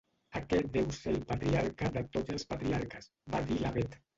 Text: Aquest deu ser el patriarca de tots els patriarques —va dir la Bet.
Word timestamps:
Aquest 0.37 0.69
deu 0.77 0.87
ser 0.99 1.13
el 1.17 1.19
patriarca 1.33 1.91
de 1.99 2.05
tots 2.17 2.35
els 2.39 2.49
patriarques 2.55 3.13
—va 3.35 3.47
dir 3.53 3.61
la 3.63 3.75
Bet. 3.79 4.05